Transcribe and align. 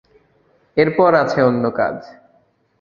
এরপর 0.77 1.11
আছে 1.13 1.39
অন্য 1.43 1.63
কাজ। 1.79 1.97